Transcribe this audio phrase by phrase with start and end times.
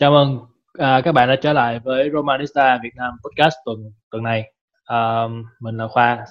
[0.00, 0.40] Chào mừng
[0.72, 4.52] à, các bạn đã trở lại với Romanista Việt Nam podcast tuần tuần này.
[4.84, 5.24] À,
[5.60, 6.24] mình là Khoa,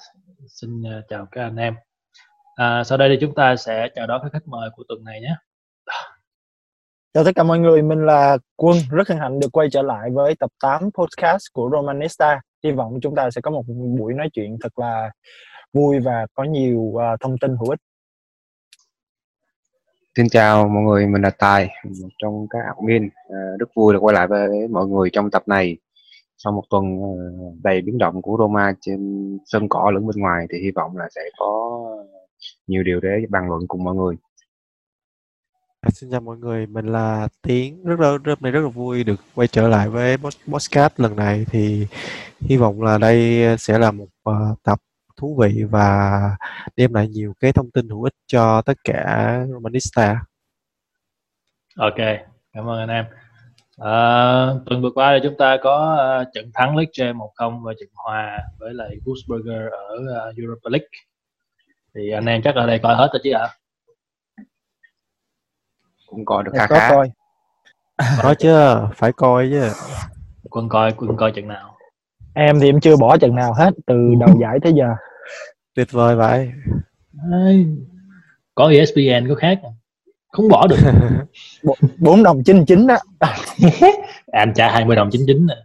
[0.47, 1.75] xin à, chào các anh em.
[2.55, 5.21] À, sau đây thì chúng ta sẽ chào đón các khách mời của tuần này
[5.21, 5.35] nhé.
[7.13, 10.09] Chào tất cả mọi người, mình là Quân, rất hân hạnh được quay trở lại
[10.13, 12.41] với tập 8 podcast của Romanista.
[12.63, 13.63] Hy vọng chúng ta sẽ có một
[13.99, 15.11] buổi nói chuyện thật là
[15.73, 17.79] vui và có nhiều uh, thông tin hữu ích.
[20.17, 21.69] Xin chào mọi người, mình là Tài,
[22.01, 23.09] một trong các admin.
[23.29, 25.77] À, rất vui được quay lại với mọi người trong tập này.
[26.37, 28.99] Sau một tuần uh, đầy biến động của Roma trên
[29.45, 31.81] sân cỏ lẫn bên ngoài thì hy vọng là sẽ có
[32.67, 34.15] nhiều điều để bàn luận cùng mọi người.
[35.81, 37.83] À, xin chào mọi người, mình là Tiến.
[37.83, 41.45] Rất là rất này rất là vui được quay trở lại với podcast lần này
[41.49, 41.87] thì
[42.39, 44.79] hy vọng là đây sẽ là một uh, tập
[45.17, 46.19] thú vị và
[46.75, 50.21] đem lại nhiều cái thông tin hữu ích cho tất cả Romanista.
[51.77, 51.97] Ok,
[52.53, 53.05] cảm ơn anh em.
[53.77, 53.91] À,
[54.65, 58.39] tuần vừa qua thì chúng ta có uh, trận thắng Lecce 1-0 và trận hòa
[58.59, 59.95] với lại Wolfsburger ở
[60.29, 60.87] uh, Europa League.
[61.95, 63.47] Thì anh em chắc ở đây coi hết rồi chứ ạ?
[66.07, 66.89] Cũng coi được khá có khá.
[66.89, 67.11] coi.
[68.21, 69.69] Có chứ, phải coi chứ.
[70.49, 71.77] Quân coi, quân coi trận nào?
[72.33, 74.95] Em thì em chưa bỏ trận nào hết từ đầu giải tới giờ.
[75.77, 76.51] Tuyệt vời vậy.
[77.31, 77.67] Đấy,
[78.55, 79.69] có ESPN có khác à?
[80.31, 80.77] không bỏ được
[81.97, 82.95] 4 đồng 99 đó.
[84.31, 85.55] anh trả 20 đồng 99 nè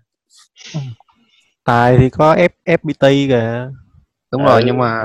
[1.64, 3.70] Tài thì có F FPT kìa.
[4.32, 4.48] Đúng Ừ.
[4.48, 5.02] rồi, nhưng mà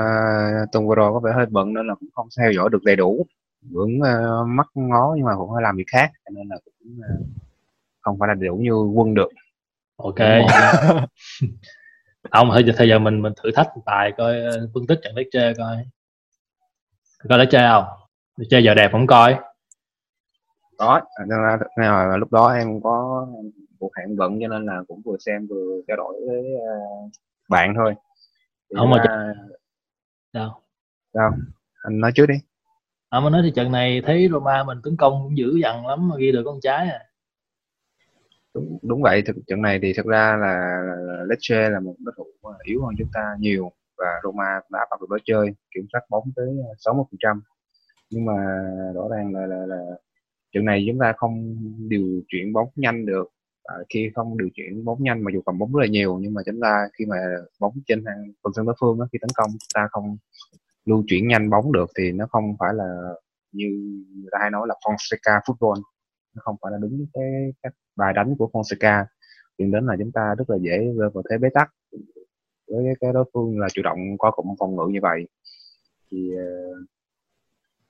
[0.72, 2.96] tuần vừa rồi có vẻ hơi bận nên là cũng không theo dõi được đầy
[2.96, 3.26] đủ.
[3.70, 6.98] Vẫn uh, mắt ngó nhưng mà cũng phải làm việc khác cho nên là cũng
[6.98, 7.26] uh,
[8.00, 9.28] không phải là đầy đủ như quân được.
[9.96, 10.18] ok
[12.30, 15.16] không thôi giờ thời giờ mình mình thử thách tài coi ờ, phân tích trận
[15.16, 15.76] Lecce coi
[17.28, 17.84] coi Lecce không
[18.36, 19.38] Lecce giờ đẹp không coi
[20.78, 23.26] Đó, nên là, nên là lúc đó em có
[23.78, 27.10] cuộc hẹn bận cho nên là cũng vừa xem vừa trao đổi với uh,
[27.48, 27.94] bạn thôi.
[28.70, 29.34] Thì Không mà ra-
[30.32, 30.62] sao
[31.14, 31.30] sao?
[31.82, 32.34] Anh nói trước đi.
[33.10, 36.08] à, mà nói thì trận này thấy Roma mình tấn công cũng dữ dằn lắm
[36.08, 37.00] mà ghi được con trái à
[38.54, 40.84] đúng, đúng vậy thực trận này thì thực ra là,
[41.28, 45.00] Lecce là một đối thủ ờ, yếu hơn chúng ta nhiều và Roma đã bắt
[45.00, 46.48] được lối chơi kiểm soát bóng tới
[46.84, 46.92] ờ,
[47.22, 47.40] 60%
[48.10, 48.34] nhưng mà
[48.94, 49.78] rõ ràng là, là, là
[50.54, 51.56] trận này chúng ta không
[51.88, 53.28] điều chuyển bóng nhanh được.
[53.64, 56.34] À, khi không điều chuyển bóng nhanh mà dù cầm bóng rất là nhiều nhưng
[56.34, 57.16] mà chúng ta khi mà
[57.60, 60.16] bóng trên hàng phần sân đối phương đó khi tấn công chúng ta không
[60.84, 62.84] lưu chuyển nhanh bóng được thì nó không phải là
[63.52, 63.66] như
[64.14, 65.82] người ta hay nói là Fonseca football
[66.38, 69.04] nó không phải là đúng cái cách bài đánh của Fonseca.
[69.58, 71.70] Dẫn đến là chúng ta rất là dễ rơi vào thế bế tắc.
[72.68, 75.28] Với cái đối phương là chủ động qua cụm phòng ngự như vậy
[76.10, 76.88] thì uh,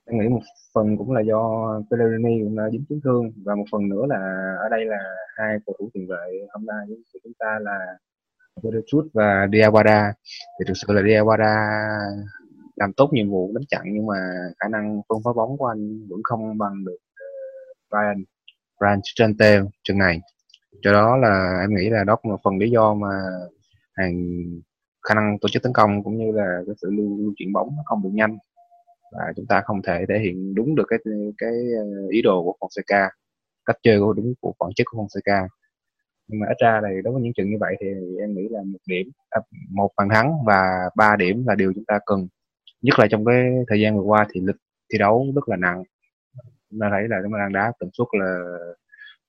[0.05, 0.41] em nghĩ một
[0.75, 3.33] phần cũng là do Pellegrini cũng đã dính chấn thương.
[3.45, 4.99] Và một phần nữa là ở đây là
[5.37, 7.79] hai cầu thủ tiền vệ hôm nay của chúng ta là
[8.63, 10.13] Berechut và Diawara.
[10.59, 11.55] Thì thực sự là Diawara
[12.77, 14.15] làm tốt nhiệm vụ đánh chặn nhưng mà
[14.59, 18.29] khả năng phân phối bóng của anh vẫn không bằng được uh,
[18.81, 20.21] branch trên Trente trận này.
[20.83, 23.09] Cho đó là em nghĩ là đó cũng là phần lý do mà
[23.95, 24.15] hàng
[25.09, 27.69] khả năng tổ chức tấn công cũng như là cái sự lưu, lưu chuyển bóng
[27.77, 28.39] nó không được nhanh.
[29.13, 30.99] Và chúng ta không thể thể hiện đúng được cái
[31.39, 33.09] cái ờ, ý đồ của Fonseca
[33.65, 35.49] cách chơi của đúng của bản chất của Fonseca.
[36.29, 37.87] Nhưng mà ít ra thì đối với những trận như vậy thì
[38.21, 39.41] em nghĩ là một điểm à,
[39.71, 42.29] một bàn thắng và ba điểm là điều chúng ta cần
[42.83, 44.57] nhất là trong cái thời gian vừa qua thì lịch
[44.93, 45.83] thi đấu rất là nặng
[46.71, 48.39] chúng ta thấy là chúng ta đang đá tần suất là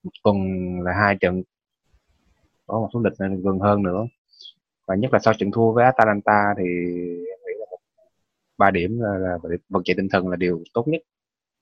[0.04, 0.38] một tuần
[0.82, 1.44] là hai trận.
[2.68, 4.06] Có một số lịch này gần hơn nữa.
[4.88, 7.66] Và nhất là sau trận thua với Atalanta thì em nghĩ là
[8.58, 9.38] ba điểm là, là
[9.70, 11.02] vật chạy tinh thần là điều tốt nhất.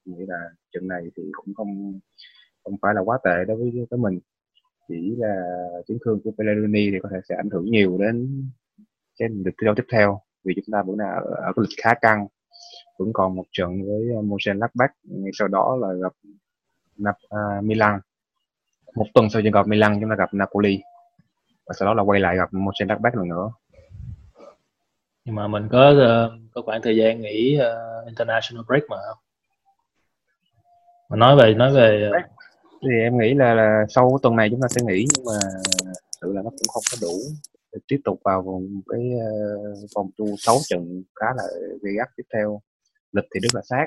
[0.06, 2.00] Em nghĩ là trận này thì cũng không
[2.64, 4.20] không phải là quá tệ đối với với mình.
[4.88, 5.36] Chỉ là
[5.88, 8.44] chấn thương của Pellegrini thì có thể sẽ ảnh hưởng nhiều đến
[9.20, 10.22] cái lịch thi đấu tiếp theo.
[10.44, 12.28] Vì chúng ta vẫn là ở, ở cái lịch khá căng
[12.98, 16.14] vẫn còn một trận với Mönchengladbach ngay sau đó là gặp
[16.98, 18.00] Nap, uh, Milan.
[18.96, 20.80] Một tuần sau trận gặp Milan chúng ta gặp Napoli.
[21.66, 23.52] Và sau đó là quay lại gặp Mönchengladbach lần nữa.
[25.26, 28.98] Nhưng mà mình có ờ, có khoảng thời gian nghỉ ờ, international break mà.
[29.08, 29.18] Không
[31.10, 32.20] mà nói về nói về ờ,
[32.82, 35.40] thì em nghĩ là, là sau tuần này chúng ta sẽ nghỉ nhưng mà
[36.22, 37.20] sự là nó cũng không có đủ
[37.74, 41.44] để tiếp tục vào vòng cái uh, vòng tu 6 trận khá là
[41.82, 42.62] gay gắt tiếp theo
[43.12, 43.86] lịch thì rất là sát.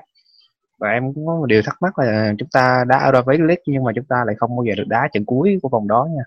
[0.78, 3.84] Và em cũng có một điều thắc mắc là chúng ta đá Europa League nhưng
[3.84, 6.22] mà chúng ta lại không bao giờ được đá trận cuối của vòng đó nha.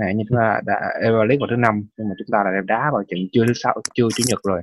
[0.00, 2.52] Hạn như chúng ta đã Europa League vào thứ năm nhưng mà chúng ta lại
[2.66, 4.62] đá vào trận chưa thứ sáu chưa chủ nhật rồi.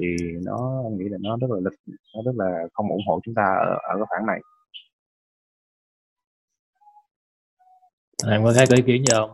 [0.00, 1.78] Thì nó em nghĩ là nó rất là lịch
[2.14, 4.40] nó rất là không ủng hộ chúng ta ở, ở cái khoảng này.
[8.30, 9.30] Em có có ý kiến gì không?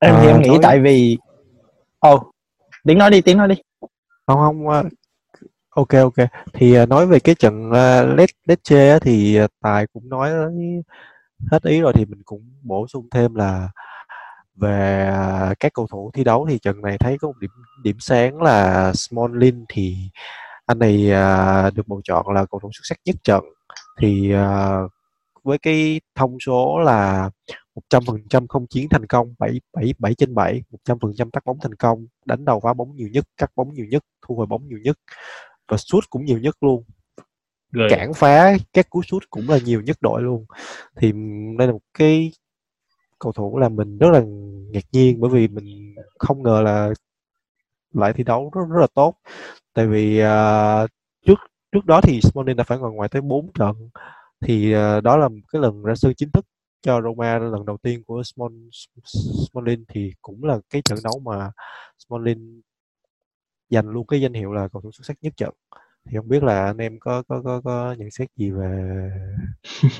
[0.00, 1.18] Em thì À, em nghĩ nói- tại vì
[1.98, 2.32] ồ
[2.84, 3.54] tiếng nói đi tiếng nói đi.
[4.26, 4.84] Không không ờ,
[5.78, 6.28] ok ok.
[6.52, 10.08] Thì ờ, nói về cái trận ờ, uh, Let Lecce á, thì ờ, Tài cũng
[10.08, 10.30] nói
[11.50, 13.68] hết ý rồi thì mình cũng bổ sung thêm là
[14.56, 15.10] về
[15.60, 17.50] các cầu thủ thi đấu thì trận này thấy có một điểm
[17.84, 19.96] điểm sáng là smallin thì
[20.66, 23.44] anh này uh, được bầu chọn là cầu thủ xuất sắc nhất trận.
[24.00, 24.90] Thì uh,
[25.44, 27.30] với cái thông số là
[27.90, 32.06] 100% không chiến thành công 7 7 7 trên 7 100% tắt bóng thành công
[32.24, 34.98] đánh đầu phá bóng nhiều nhất cắt bóng nhiều nhất thu hồi bóng nhiều nhất
[35.68, 36.84] và sút cũng nhiều nhất luôn.
[37.72, 37.86] Ghê.
[37.90, 40.44] cản phá các cú sút cũng là nhiều nhất đội luôn.
[40.96, 41.12] Thì
[41.58, 42.32] đây là một cái
[43.18, 44.20] cầu thủ là mình rất là
[44.72, 46.90] ngạc nhiên bởi vì mình không ngờ là
[47.94, 49.14] lại thi đấu rất rất là tốt.
[49.74, 50.86] Tại vì à,
[51.26, 51.38] trước
[51.72, 53.90] trước đó thì Smalling đã phải ngồi ngoài tới 4 trận.
[54.46, 56.46] Thì à, đó là một cái lần ra sân chính thức
[56.82, 58.54] cho Roma lần đầu tiên của Small,
[59.50, 61.50] Smalling thì cũng là cái trận đấu mà
[61.98, 62.60] Smalling
[63.70, 65.54] giành luôn cái danh hiệu là cầu thủ xuất sắc nhất trận.
[66.10, 69.10] Thì không biết là anh em có có có, có nhận xét gì về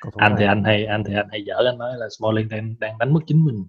[0.00, 0.48] cầu thủ anh thì này?
[0.48, 3.20] anh hay anh thì anh hay dở anh nói là Smalling đang đang đánh mất
[3.26, 3.64] chính mình.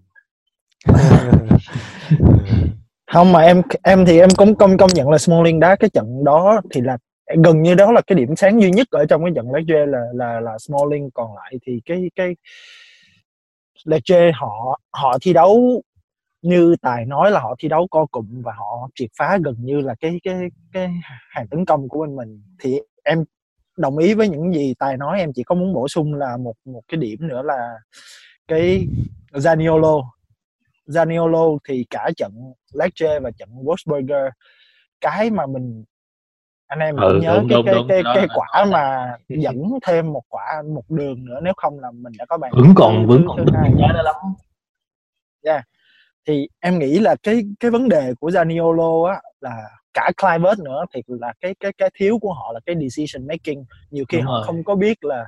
[3.12, 6.24] Không mà em em thì em cũng công công nhận là Smalling đá cái trận
[6.24, 6.98] đó thì là
[7.44, 10.02] gần như đó là cái điểm sáng duy nhất ở trong cái trận Lecce là
[10.14, 11.10] là là Smalling.
[11.14, 12.36] Còn lại thì cái cái
[13.86, 15.82] Lecce họ họ thi đấu
[16.42, 19.82] như tài nói là họ thi đấu co cụm và họ triệt phá gần như
[19.82, 20.36] là cái cái
[20.74, 20.90] cái
[21.30, 22.44] hàng tấn công của bên mình.
[22.60, 23.24] Thì em
[23.78, 26.54] đồng ý với những gì tài nói em chỉ có muốn bổ sung là một
[26.66, 27.80] một cái điểm nữa là
[28.48, 28.88] cái
[29.32, 30.04] Zaniolo.
[30.88, 32.32] Zaniolo thì cả trận
[32.74, 34.30] Lecce và trận Wolfsburger
[35.02, 35.84] cái mà mình
[36.68, 38.66] anh em Ừ, nhớ đúng, cái đúng, cái đúng, cái, cái đó cái là quả
[38.66, 42.52] mà dẫn thêm một quả một đường nữa nếu không là mình đã có bàn
[42.56, 44.16] vẫn còn vẫn còn đó lắm
[46.30, 50.86] thì em nghĩ là cái cái vấn đề của Zaniolo á là cả Kluivert nữa
[50.94, 53.64] thì là cái cái cái thiếu của họ là cái decision making.
[53.92, 54.44] Nhiều khi Đúng họ rồi.
[54.46, 55.28] không có biết là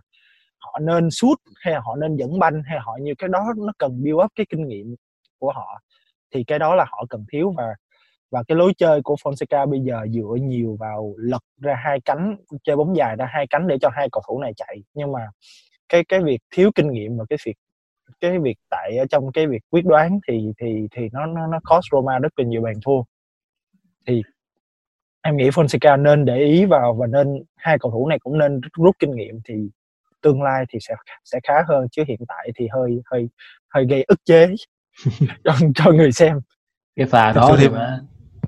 [0.59, 4.03] họ nên shoot hay họ nên dẫn banh hay họ như cái đó nó cần
[4.03, 4.95] build up cái kinh nghiệm
[5.39, 5.81] của họ.
[6.33, 7.75] Thì cái đó là họ cần thiếu và
[8.31, 12.35] và cái lối chơi của Fonseca bây giờ dựa nhiều vào lật ra hai cánh
[12.63, 14.77] chơi bóng dài ra hai cánh để cho hai cầu thủ này chạy.
[14.93, 15.19] Nhưng mà
[15.89, 17.55] cái cái việc thiếu kinh nghiệm và cái việc
[18.21, 21.59] cái việc tại ở trong cái việc quyết đoán thì thì thì nó nó nó
[21.63, 23.03] cost Roma rất là nhiều bàn thua.
[24.07, 24.21] Thì
[25.21, 28.61] em nghĩ Fonseca nên để ý vào và nên hai cầu thủ này cũng nên
[28.73, 29.55] rút kinh nghiệm thì
[30.21, 30.95] tương lai thì sẽ
[31.25, 33.29] sẽ khá hơn chứ hiện tại thì hơi hơi
[33.69, 34.47] hơi gây ức chế
[35.43, 36.39] cho cho người xem.
[36.95, 37.99] Cái pha đó thì mà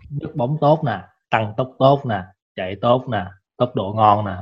[0.09, 0.99] nhấc bóng tốt nè
[1.29, 2.23] tăng tốc tốt nè
[2.55, 3.25] chạy tốt nè
[3.57, 4.35] tốc độ ngon nè.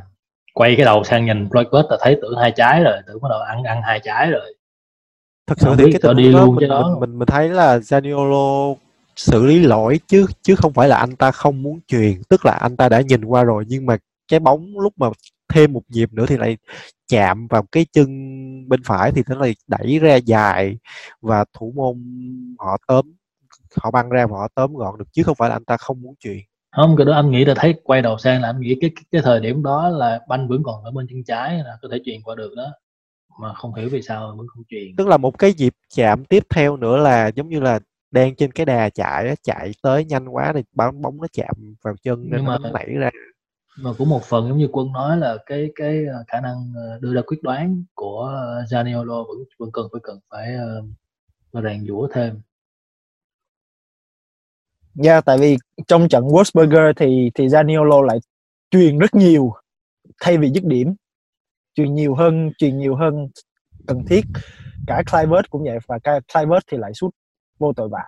[0.54, 3.40] Quay cái đầu sang nhìn Royquist là thấy tưởng hai trái rồi tưởng bắt đầu
[3.40, 4.54] ăn ăn hai trái rồi
[5.52, 6.90] thật sự thì cái tình đi đó luôn mình, đó.
[6.90, 8.76] mình mình mình thấy là Zaniolo
[9.16, 12.52] xử lý lỗi chứ chứ không phải là anh ta không muốn truyền tức là
[12.52, 15.08] anh ta đã nhìn qua rồi nhưng mà cái bóng lúc mà
[15.54, 16.58] thêm một nhịp nữa thì lại
[17.08, 18.10] chạm vào cái chân
[18.70, 20.78] bên phải thì nó lại đẩy ra dài
[21.22, 21.96] và thủ môn
[22.60, 23.06] họ tóm
[23.76, 26.02] họ băng ra và họ tóm gọn được chứ không phải là anh ta không
[26.02, 26.40] muốn truyền
[26.76, 29.04] không cái đó anh nghĩ là thấy quay đầu sang là anh nghĩ cái cái,
[29.12, 31.98] cái thời điểm đó là banh vẫn còn ở bên chân trái là có thể
[32.06, 32.68] truyền qua được đó
[33.40, 34.96] mà không hiểu vì sao vẫn không truyền.
[34.98, 37.80] Tức là một cái nhịp chạm tiếp theo nữa là giống như là
[38.12, 41.96] đang trên cái đà chạy chạy tới nhanh quá thì bóng bóng nó chạm vào
[42.04, 43.10] chân nên Nhưng nó mà- nảy ra.
[43.78, 47.00] mà cũng một phần giống như quân nói là cái cái ờ, khả năng ờ,
[47.02, 50.48] đưa ra quyết đoán của ờ, Zaniolo vẫn vẫn cần phải cần phải
[51.54, 52.42] phải rèn giũa thêm.
[55.04, 55.58] Yeah, tại vì
[55.88, 58.18] trong trận Wolfsburger thì thì Zaniolo lại
[58.72, 59.54] truyền rất nhiều
[60.22, 60.94] thay vì dứt điểm
[61.76, 63.28] truyền nhiều hơn truyền nhiều hơn
[63.88, 64.22] cần thiết.
[64.88, 67.12] Cả Kluivert cũng vậy và cái Kluivert thì lại sút
[67.60, 68.04] vô tội vạ.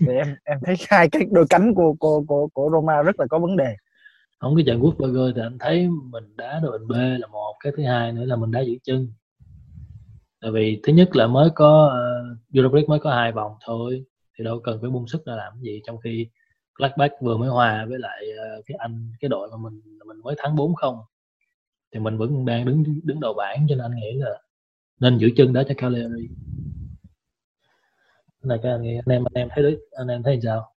[0.00, 3.26] Thì em em thấy hai cái đôi cánh của của của, của Roma rất là
[3.30, 3.76] có vấn đề.
[4.38, 7.72] Không cái trận Wolfsburger thì anh thấy mình đá đội hình B là một cái
[7.76, 9.12] thứ hai nữa là mình đá giữ chân.
[10.40, 14.04] Tại vì thứ nhất là mới có uh, Europa League mới có hai vòng thôi
[14.38, 16.28] thì đâu cần phải bung sức ra làm gì trong khi
[16.78, 20.34] Gladbach vừa mới hòa với lại ờ, cái anh cái đội mà mình mình mới
[20.38, 20.98] thắng 4 không
[21.92, 24.42] thì mình vẫn đang đứng đứng đầu bảng cho nên anh nghĩ là
[25.00, 26.28] nên giữ chân đó cho Cagliari.
[28.42, 30.72] Này cái anh anh em anh em thấy đấy anh em thấy sao?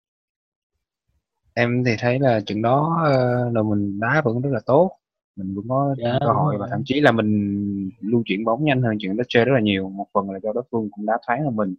[1.55, 4.91] Em thì thấy là trận đó ờ, là mình đá vẫn rất là tốt.
[5.37, 8.83] Mình vẫn có Dạ, cơ hội và thậm chí là mình lưu chuyển bóng nhanh
[8.83, 9.89] hơn trận Lecce rất là nhiều.
[9.89, 11.75] Một phần là do đối phương cũng đá thoáng hơn mình.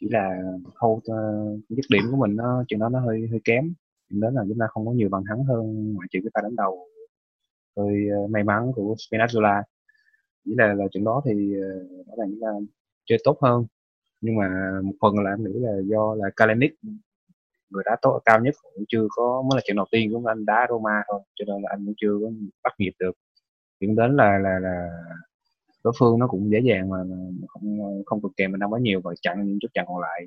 [0.00, 0.42] Chỉ là
[0.74, 1.16] khâu ờ,
[1.68, 3.74] dứt điểm của mình nó trận đó nó hơi hơi kém.
[4.10, 6.56] Đó là chúng ta không có nhiều bàn thắng hơn ngoại trừ cái pha đánh
[6.56, 6.88] đầu
[7.76, 9.62] hơi ờ, may mắn của Spinazzola
[10.44, 11.68] chỉ là là trận đó thì ờ,
[12.06, 12.48] rõ ràng chúng ta
[13.06, 13.66] chơi tốt hơn.
[14.20, 14.48] Nhưng mà
[14.84, 16.74] một phần là em nghĩ là do là Kalinic
[17.70, 20.46] người đá tốt, cao nhất cũng chưa có, mới là trận đầu tiên của anh
[20.46, 22.30] đá Roma thôi, cho nên là anh cũng chưa có
[22.64, 23.12] bắt nhịp được.
[23.80, 24.88] Dẫn đến là là là
[25.84, 26.98] đối phương nó cũng dễ dàng mà
[27.48, 30.26] không không cực kèm mình đâu quá nhiều và chặn những chút chặn còn lại.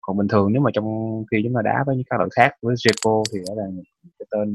[0.00, 0.86] Còn bình thường nếu mà trong
[1.30, 3.66] khi chúng ta đá với những các đội khác, với Jepo thì đó là
[4.18, 4.48] cái tên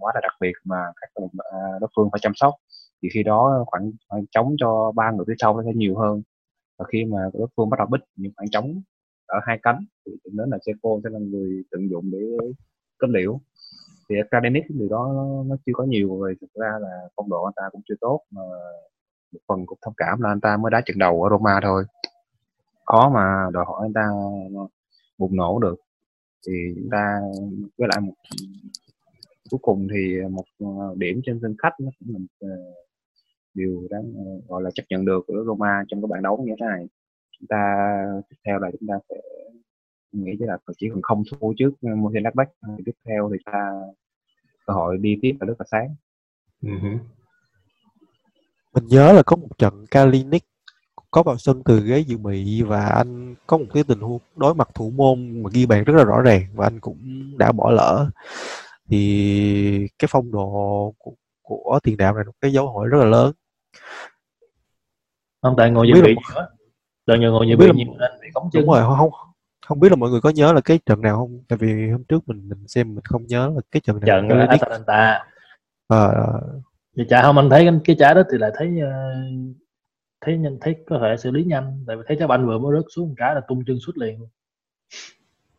[0.00, 2.54] quá là đặc biệt mà các đội à, đối phương phải chăm sóc.
[3.02, 6.22] Thì khi đó khoảng, khoảng trống cho ba người phía sau nó sẽ nhiều hơn.
[6.78, 8.82] Và khi mà đối phương bắt đầu bích những khoảng trống
[9.26, 12.18] ở hai cánh thì dẫn đến là Jepo sẽ là người tận dụng để
[12.98, 13.40] kết liễu
[14.08, 17.44] thì Academic điều đó nó, nó chưa có nhiều về thực ra là phong độ
[17.44, 18.42] anh ta cũng chưa tốt mà
[19.32, 21.84] một phần cũng thông cảm là anh ta mới đá trận đầu ở Roma thôi.
[22.86, 24.08] Khó mà đòi hỏi anh ta
[25.18, 25.76] bùng nổ được.
[26.46, 27.20] Thì chúng ta
[27.78, 28.14] với lại một
[29.50, 32.48] cuối cùng thì một ờ, điểm trên sân khách nó cũng là một ờ,
[33.54, 36.54] điều đáng ờ, gọi là chấp nhận được của Roma trong cái bảng đấu như
[36.60, 36.86] thế này
[37.38, 37.94] chúng ta
[38.30, 39.16] tiếp theo là chúng ta sẽ
[40.12, 42.48] nghĩ là chỉ cần không thua trước Mönchengladbach
[42.86, 43.70] tiếp theo thì ta
[44.66, 45.94] cơ hội đi tiếp là rất là sáng.
[46.62, 46.98] Uh-huh.
[48.74, 50.44] mình nhớ là có một trận Kalinic
[51.14, 54.54] có vào sân từ ghế dự bị và anh có một cái tình huống đối
[54.54, 56.98] mặt thủ môn mà ghi bàn rất là rõ ràng và anh cũng
[57.38, 58.10] đã bỏ lỡ
[58.90, 61.12] thì cái phong độ của,
[61.42, 63.32] của tiền đạo này một cái dấu hỏi rất là lớn.
[65.42, 66.14] Không tại ngồi dự bị
[67.06, 68.62] đợt nhiều ngồi dự bị nhiều nên bị cống chân.
[68.62, 69.10] đúng rồi không
[69.66, 71.44] không biết là mọi người có nhớ là cái trận nào không?
[71.48, 74.38] Tại vì hôm trước mình mình xem mình không nhớ là cái trận nào trận
[74.38, 75.24] là Atalanta.
[75.86, 76.12] Ờ
[76.96, 79.56] à, chả không anh thấy cái, trái đó thì lại thấy uh,
[80.20, 81.84] thấy nhanh thấy có thể xử lý nhanh.
[81.86, 83.98] Tại vì thấy trái banh vừa mới rớt xuống một cái là tung chân xuất
[83.98, 84.18] liền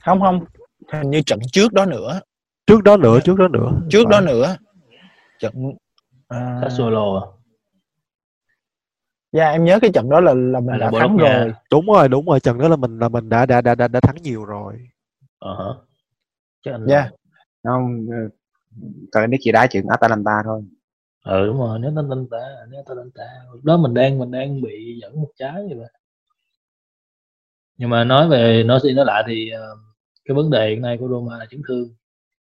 [0.06, 0.46] không không.
[0.92, 2.22] Hình như trận trước đó nữa
[2.68, 4.56] trước đó nữa trước đó nữa trước đó nữa
[5.40, 5.54] trận
[6.28, 6.60] à...
[6.62, 7.26] Sassuolo à?
[9.32, 11.54] Dạ em nhớ cái trận đó là là mình đã thắng rồi.
[11.72, 14.00] Đúng rồi, đúng rồi, trận đó là mình là mình đã đã đã đã, đã
[14.00, 14.74] thắng nhiều rồi.
[15.40, 15.76] Ờ
[16.66, 16.78] hả.
[16.88, 17.10] Dạ.
[17.64, 18.08] Không
[19.12, 20.64] cái nó chỉ đá chuyện Atalanta thôi.
[21.24, 22.38] Ừ đúng rồi, nếu Atalanta,
[22.70, 23.24] nếu Atalanta,
[23.64, 25.88] đó mình đang mình đang bị dẫn một trái vậy mà.
[27.78, 29.80] Nhưng mà nói về nói đi nói lại thì uh,
[30.26, 31.90] cái vấn đề hiện nay của Roma là chấn thương.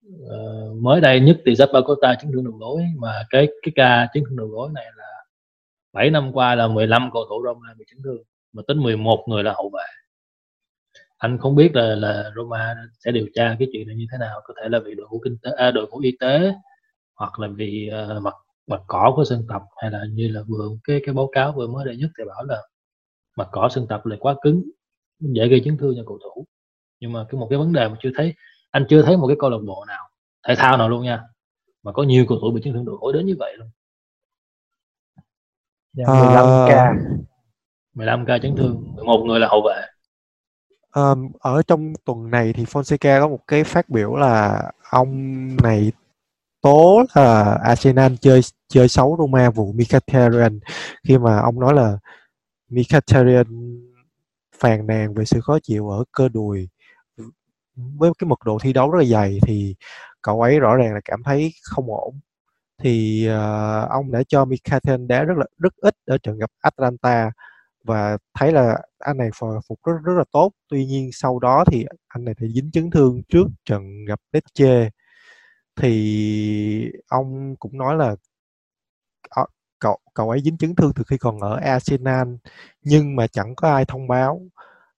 [0.07, 4.23] Uh, mới đây nhất thì Zapata chấn thương đầu gối mà cái cái ca chấn
[4.29, 5.25] thương đầu gối này là
[5.93, 9.43] 7 năm qua là 15 cầu thủ Roma bị chấn thương mà tính 11 người
[9.43, 9.83] là hậu vệ.
[11.17, 14.41] Anh không biết là là Roma sẽ điều tra cái chuyện này như thế nào
[14.43, 16.53] có thể là vì đội ngũ kinh tế à, đội ngũ y tế
[17.15, 18.33] hoặc là vì uh, mặt
[18.67, 21.67] mặt cỏ của sân tập hay là như là vừa cái cái báo cáo vừa
[21.67, 22.61] mới đây nhất thì bảo là
[23.37, 24.63] mặt cỏ sân tập là quá cứng
[25.19, 26.45] dễ gây chấn thương cho cầu thủ.
[26.99, 28.33] Nhưng mà cái một cái vấn đề mà chưa thấy
[28.73, 30.09] anh chưa thấy một cái câu lạc bộ nào
[30.47, 31.21] thể thao nào luôn nha
[31.83, 33.69] mà có nhiều cầu thủ bị chấn thương đầu gối đến như vậy luôn.
[35.93, 36.95] Dạ, 15k
[37.93, 38.37] 15 ca.
[38.37, 39.81] chấn thương một người là hậu vệ.
[40.95, 45.91] Um, ở trong tuần này thì Fonseca có một cái phát biểu là ông này
[46.61, 50.59] tố là Arsenal chơi chơi xấu Roma vụ Mkhitaryan
[51.07, 51.97] khi mà ông nói là
[52.69, 53.45] Mkhitaryan
[54.59, 56.69] phàn nàn về sự khó chịu ở cơ đùi
[57.75, 59.75] với cái mật độ thi đấu rất là dày thì
[60.21, 62.19] cậu ấy rõ ràng là cảm thấy không ổn.
[62.83, 67.31] Thì uh, ông đã cho Mkhitaryan đá rất là rất ít ở trận gặp Atlanta
[67.83, 70.51] và thấy là anh này hồi phục rất rất là tốt.
[70.69, 74.89] Tuy nhiên sau đó thì anh này thì dính chấn thương trước trận gặp Lecce.
[75.75, 78.15] Thì ông cũng nói là
[79.29, 79.45] ờ,
[79.79, 82.27] cậu cậu ấy dính chấn thương từ khi còn ở Arsenal
[82.83, 84.41] nhưng mà chẳng có ai thông báo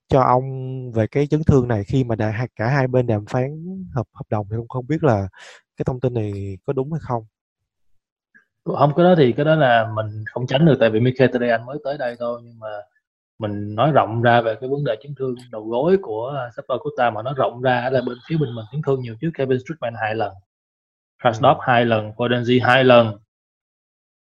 [0.07, 0.43] cho ông
[0.91, 4.25] về cái chấn thương này khi mà đã, cả hai bên đàm phán hợp hợp
[4.29, 5.27] đồng thì cũng không biết là
[5.77, 7.25] cái thông tin này có đúng hay không
[8.65, 11.77] không cái đó thì cái đó là mình không tránh được tại vì Mkhitaryan mới
[11.83, 12.67] tới đây thôi nhưng mà
[13.39, 17.09] mình nói rộng ra về cái vấn đề chấn thương đầu gối của Sapper Costa
[17.09, 19.93] mà nó rộng ra là bên phía bên mình chấn thương nhiều trước Kevin Strickman
[20.01, 20.33] hai lần
[21.21, 21.61] Krasnov ừ.
[21.61, 23.17] hai lần Podenzi hai lần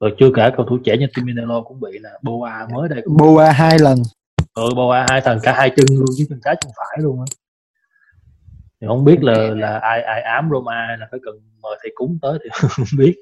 [0.01, 3.17] rồi chưa kể cầu thủ trẻ như Timinello cũng bị nè Boa mới đây cũng...
[3.17, 3.99] Boa hai lần
[4.55, 7.25] ừ Boa hai thằng cả hai chân luôn chứ chân trái chân phải luôn á.
[8.81, 12.19] Thì không biết là là ai ai ám Roma là phải cần mời thầy cúng
[12.23, 13.15] tới thì không biết.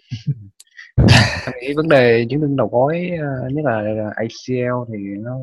[1.44, 5.36] Anh nghĩ vấn đề chấn thương đầu gối ờ, nhất là ACL thì nó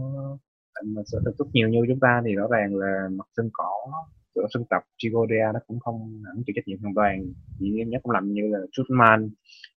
[0.85, 1.69] mà sẽ rất nhiều.
[1.69, 3.71] Như chúng ta thì rõ ràng là mặt sân cỏ,
[4.35, 7.23] chỗ sân tập Chigoria nó cũng không hẳn chịu trách nhiệm hoàn toàn.
[7.59, 9.29] Chỉ em nhớ không làm như là Schumann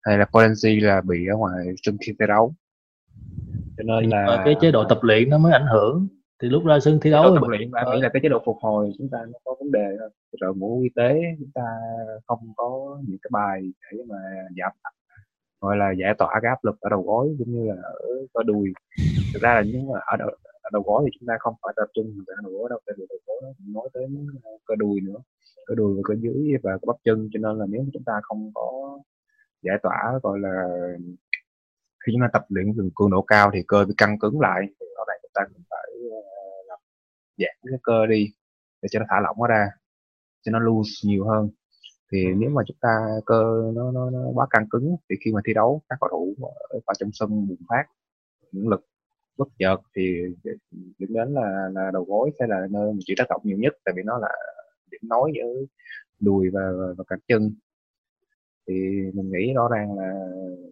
[0.03, 2.55] hay là Polenzi là bị ở ngoài sân khi thi đấu
[3.77, 6.09] cho nên là cái chế độ tập luyện nó mới ảnh hưởng.
[6.43, 8.57] Thì lúc ra sân thi đấu tập luyện là nghĩ là cái chế độ phục
[8.61, 10.11] hồi chúng ta nó có vấn đề thôi
[10.41, 11.67] đội ngũ y tế chúng ta
[12.27, 13.63] không có những cái bài
[13.93, 14.17] để mà
[14.59, 14.73] giảm
[15.61, 18.01] gọi là giải tỏa cái áp lực ở đầu gối cũng như là ở
[18.35, 18.73] cơ đùi.
[19.35, 20.01] Thực ra là những ở,
[20.63, 22.95] ở đầu gối thì chúng ta không phải tập trung vào đầu gối đâu tại
[22.99, 24.09] vì đầu gối nó nói tới
[24.65, 25.19] cơ đùi nữa.
[25.67, 28.21] Cơ đùi và cơ dưới và cơ bắp chân cho nên là nếu chúng ta
[28.23, 28.99] không có
[29.63, 30.67] giải tỏa gọi là
[32.07, 34.61] khi chúng ta tập luyện cường cường độ cao thì cơ bị căng cứng lại
[34.81, 36.25] thì rõ ràng chúng ta cũng phải uh,
[36.69, 36.79] làm
[37.39, 38.33] giãn cái cơ đi
[38.83, 39.69] để cho nó thả lỏng nó ra
[40.43, 41.51] cho nó loose nhiều hơn.
[42.13, 45.41] Thì nếu mà chúng ta cơ nó nó, nó quá căng cứng thì khi mà
[45.47, 46.35] thi đấu các cầu thủ
[46.71, 47.85] ở, ở trong sân bùng phát
[48.53, 48.87] những lực
[49.39, 50.03] bất chợt thì
[50.99, 53.73] dẫn đến là là đầu gối sẽ là nơi mà chịu tác động nhiều nhất
[53.85, 54.29] tại vì nó là
[54.91, 55.65] điểm nối giữa
[56.21, 57.55] đùi và, và, và cẳng chân
[58.69, 58.75] thì
[59.15, 60.13] mình nghĩ rõ ràng là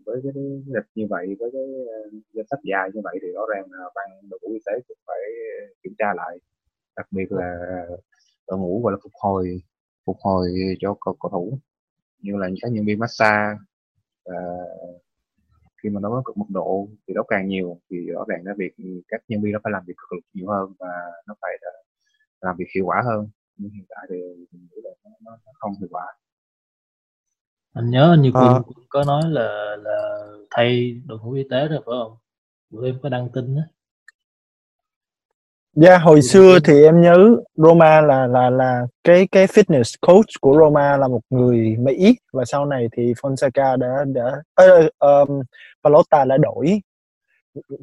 [0.06, 0.32] với cái
[0.66, 3.85] lịch như vậy với cái uh, danh sách dài như vậy thì rõ ràng là
[3.94, 5.18] ban đội ngũ y tế cũng phải
[5.82, 6.38] kiểm tra lại.
[6.97, 7.59] Đặc biệt là
[8.49, 9.62] đội ngũ gọi là phục hồi
[10.06, 10.49] phục hồi
[10.80, 11.59] cho cầu, cầu thủ
[12.18, 13.59] như là các nhân viên massage
[14.25, 14.35] và
[15.82, 18.54] khi mà nó có cực mức độ thì đấu càng nhiều thì rõ ràng là
[18.59, 18.75] việc
[19.09, 20.88] các nhân viên nó phải làm việc cực lực nhiều hơn và
[21.26, 21.52] nó phải
[22.40, 23.28] làm việc hiệu quả hơn.
[23.56, 24.16] Nhưng hiện tại thì
[24.52, 26.06] mình nghĩ là nó, nó không hiệu quả
[27.73, 28.61] anh nhớ như quân à.
[28.89, 32.17] có nói là là thay đội ngũ y tế rồi phải không
[32.71, 33.62] bữa em có đăng tin á
[35.75, 40.27] Dạ yeah, hồi xưa thì em nhớ Roma là là là cái cái fitness coach
[40.41, 45.41] của Roma là một người Mỹ và sau này thì Fonseca đã đã uh, um,
[45.85, 46.81] Pallotta đã đổi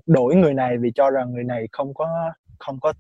[0.06, 2.08] đổi người này vì cho rằng người này không có
[2.60, 2.94] không có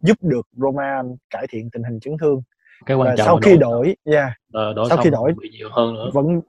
[0.00, 2.42] giúp được Roma cải thiện tình hình chấn thương.
[2.86, 4.32] Cái quan trọng sau khi đổi, đổi yeah,
[4.74, 6.10] đổi sau khi đổi bị nhiều hơn nữa.
[6.12, 6.40] Vẫn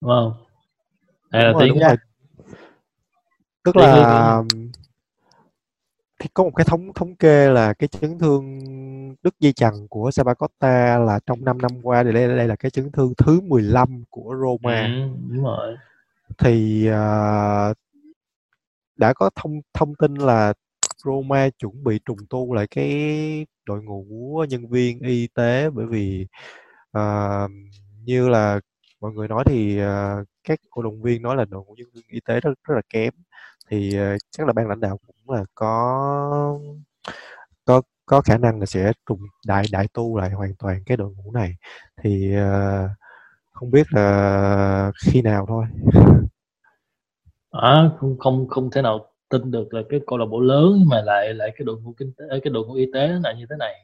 [0.00, 0.32] đúng không?
[1.30, 1.78] Hay là tiếng
[3.64, 4.42] tức là
[6.18, 8.60] thì có một cái thống thống kê là cái chấn thương
[9.22, 12.70] đứt dây chằng của Sabacosta là trong 5 năm qua thì đây, đây là cái
[12.70, 14.82] chấn thương thứ 15 của Roma.
[14.82, 15.76] Ừ, đúng rồi.
[16.38, 17.76] Thì uh,
[18.96, 20.52] đã có thông thông tin là
[21.06, 25.70] Roma chuẩn bị trùng tu lại cái đội ngũ nhân viên y tế.
[25.70, 26.26] Bởi vì
[26.98, 27.50] uh,
[28.04, 28.60] như là
[29.00, 32.04] mọi người nói thì uh, các cổ động viên nói là đội ngũ nhân viên
[32.08, 33.12] y tế rất rất là kém.
[33.68, 36.60] Thì uh, chắc là ban lãnh đạo cũng là có
[37.64, 41.14] có có khả năng là sẽ trùng đại đại tu lại hoàn toàn cái đội
[41.14, 41.56] ngũ này.
[42.02, 42.90] Thì uh,
[43.52, 45.64] không biết là khi nào thôi.
[47.50, 51.02] À, không không không thể nào tin được là cái câu lạc bộ lớn mà
[51.02, 53.56] lại lại cái đội ngũ kinh tế cái đội ngũ y tế là như thế
[53.58, 53.74] này.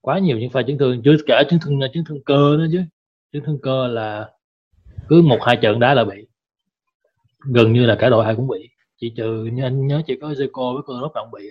[0.00, 2.82] Quá nhiều những pha chấn thương chưa cả chấn thương chấn thương cơ nữa chứ.
[3.32, 4.30] Chấn thương cơ là
[5.08, 6.26] cứ một hai trận đá là bị.
[7.38, 8.68] Gần như là cả đội ai cũng bị.
[8.96, 11.50] Chỉ trừ như anh nhớ chỉ có Zico với con không bị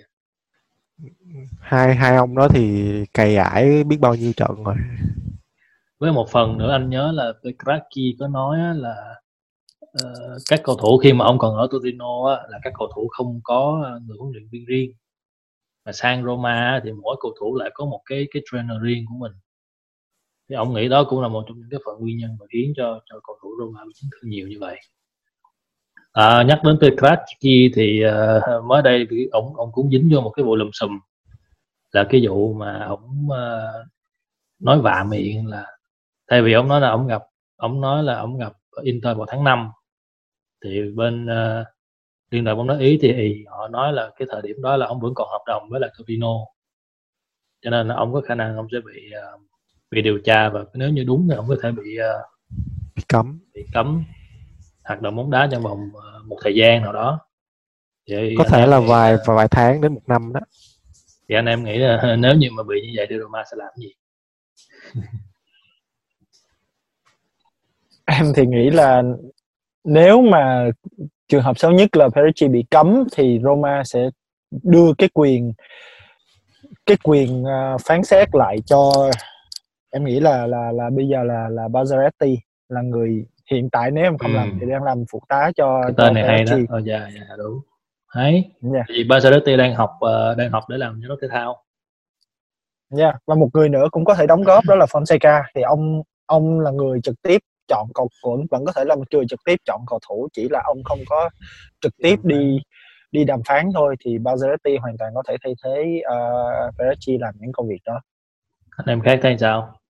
[1.60, 4.74] hai hai ông đó thì cày ải biết bao nhiêu trận rồi.
[5.98, 9.20] Với một phần nữa anh nhớ là Pekraki có nói là
[10.04, 13.08] uh, các cầu thủ khi mà ông còn ở Torino á, là các cầu thủ
[13.08, 14.92] không có ờ, người huấn luyện viên riêng.
[15.84, 19.14] Mà sang Roma thì mỗi cầu thủ lại có một cái cái trainer riêng của
[19.18, 19.32] mình.
[20.48, 22.72] Thì ông nghĩ đó cũng là một trong những cái phần nguyên nhân mà khiến
[22.76, 24.78] cho cho cầu thủ Roma bị chấn thương nhiều như vậy.
[26.12, 30.44] À, nhắc đến Pekracki thì uh, mới đây ông ông cũng dính vô một cái
[30.44, 30.98] vụ lùm xùm.
[31.92, 33.86] Là cái vụ mà ông uh,
[34.58, 35.66] nói vạ miệng là
[36.30, 37.22] thay vì ông nói là ông gặp
[37.56, 39.70] ông nói là ông gặp Inter vào tháng 5
[40.64, 41.66] thì bên uh,
[42.30, 45.00] liên đoàn bóng đá ý thì họ nói là cái thời điểm đó là ông
[45.00, 46.34] vẫn còn hợp đồng với là Torino
[47.62, 49.40] cho nên là ông có khả năng ông sẽ bị uh,
[49.90, 52.26] bị điều tra và nếu như đúng thì ông có thể bị uh,
[52.96, 53.38] bị cấm.
[53.54, 54.04] bị cấm
[54.86, 57.20] hoạt động bóng đá trong vòng ờ, một thời gian nào đó.
[58.08, 60.40] Thì có thể là vài và vài tháng đến một năm đó.
[61.28, 63.72] Thì anh em nghĩ là nếu như mà bị như vậy thì Roma sẽ làm
[63.76, 63.92] gì?
[68.04, 69.02] Em thì nghĩ là
[69.86, 70.70] nếu mà
[71.28, 74.10] trường hợp xấu nhất là Perici bị cấm thì Roma sẽ
[74.62, 75.52] đưa cái quyền
[76.86, 79.10] cái quyền uh, phán xét lại cho
[79.90, 82.36] em nghĩ là là là bây giờ là là Bazzaretti
[82.68, 84.36] là người hiện tại nếu em không ừ.
[84.36, 87.08] làm thì đang làm phụ tá cho cái tên cho này hay đó oh, dạ
[87.14, 87.60] dạ đúng
[88.08, 88.86] hay yeah.
[88.88, 91.62] Vì Bazzaretti đang học uh, đang học để làm giám đốc thể thao
[92.90, 93.16] dạ, yeah.
[93.26, 96.60] và một người nữa cũng có thể đóng góp đó là Fonseca thì ông ông
[96.60, 99.56] là người trực tiếp chọn cầu vẫn vẫn có thể là một người trực tiếp
[99.64, 101.30] chọn cầu thủ chỉ là ông không có
[101.80, 102.58] trực tiếp đi
[103.12, 107.34] đi đàm phán thôi thì Bazzaretti hoàn toàn có thể thay thế uh, Ferracci làm
[107.38, 108.00] những công việc đó.
[108.70, 109.80] Anh em khác thấy sao?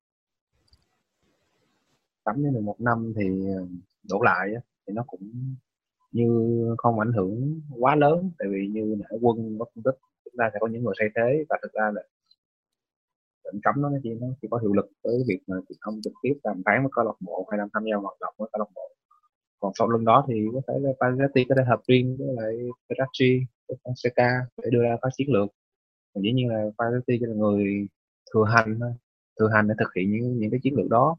[2.25, 3.67] Tắm đến một năm thì ờ,
[4.11, 4.49] đổ lại
[4.87, 5.21] thì nó cũng
[6.13, 6.29] như
[6.79, 10.51] không ảnh hưởng quá lớn tại vì như nãy quân có phân tích chúng ta
[10.53, 12.03] sẽ có những người thay thế và thực ra là
[13.47, 16.35] lệnh cấm nó chỉ nó chỉ có hiệu lực với việc mà không trực tiếp
[16.45, 18.71] đàm phán với câu lạc bộ hay làm tham gia hoạt động với câu lạc
[18.75, 18.91] bộ.
[19.61, 22.55] Còn sau lưng đó thì có thể là Pazzetti có thể hợp riêng với lại
[22.89, 25.49] Verratti với Fonseca để đưa ra các chiến lược.
[26.15, 27.87] Còn dĩ nhiên là Pazzetti là người
[28.35, 28.81] thừa hành
[29.39, 31.17] thừa hành để thực hiện những những cái chiến lược đó.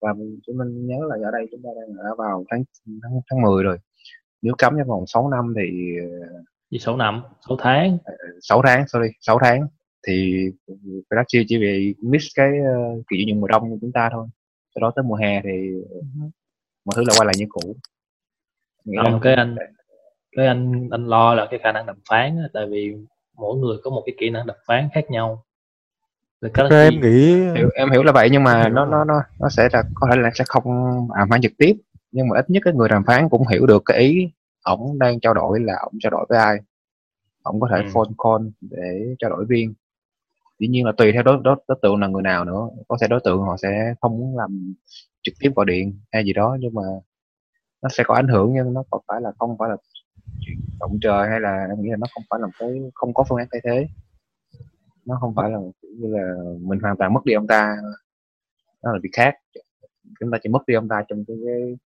[0.00, 0.14] Và
[0.46, 2.64] chúng mình nhớ là ở đây chúng ta đang ở vào tháng
[3.02, 3.78] tháng tháng 10 rồi.
[4.42, 5.96] Nếu cấm trong vòng 6 năm thì
[6.70, 7.98] Gì 6 năm, 6 tháng.
[8.40, 9.66] 6 tháng sorry 6 tháng
[10.06, 10.46] thì
[11.10, 14.26] Brazil chỉ bị miss cái uh, kỳ chuyển nhượng mùa đông của chúng ta thôi.
[14.74, 15.72] Sau đó tới mùa hè thì
[16.84, 17.76] mọi thứ lại quay lại như cũ.
[18.84, 19.56] Nghĩa Không, là cái anh
[20.36, 22.94] cái anh anh lo là cái khả năng đàm phán tại vì
[23.34, 25.42] mỗi người có một cái kỹ năng đàm phán khác nhau.
[26.40, 29.68] Ra em nghĩ hiểu em hiểu là vậy nhưng mà nó nó nó nó sẽ
[29.72, 30.64] là có thể là sẽ không
[31.18, 31.76] đàm phán trực tiếp.
[32.12, 34.30] Nhưng mà ít nhất cái người đàm phán cũng hiểu được cái ý
[34.62, 36.56] ổng đang trao đổi là ổng trao đổi với ai.
[37.42, 37.90] Ổng có thể Ừ.
[37.94, 39.74] phone call để trao đổi viên
[40.58, 42.68] dĩ nhiên là tùy theo đối, đối, đối tượng là người nào nữa.
[42.88, 44.74] Có thể đối tượng họ sẽ không muốn làm
[45.22, 46.82] trực tiếp gọi điện hay gì đó nhưng mà
[47.82, 49.76] nó sẽ có ảnh hưởng nhưng nó không phải là không phải là
[50.40, 53.24] chuyện động trời hay là em nghĩ là nó không phải là cái không có
[53.28, 53.88] phương án thay thế.
[55.04, 57.76] Nó không phải là kiểu như là mình hoàn toàn mất đi ông ta.
[58.82, 59.34] Nó là việc khác.
[60.20, 61.76] Chúng ta chỉ mất đi ông ta trong cái, cái